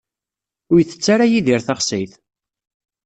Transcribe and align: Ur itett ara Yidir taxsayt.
Ur 0.71 0.77
itett 0.79 1.07
ara 1.13 1.25
Yidir 1.31 1.61
taxsayt. 1.67 2.13